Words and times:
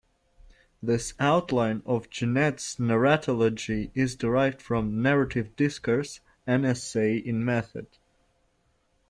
This 0.81 1.13
outline 1.19 1.83
of 1.85 2.09
Genette's 2.09 2.77
narratology 2.77 3.91
is 3.93 4.15
derived 4.15 4.59
from 4.59 4.99
"Narrative 5.03 5.55
Discourse: 5.55 6.21
An 6.47 6.65
Essay 6.65 7.17
in 7.17 7.45
Method". 7.45 7.85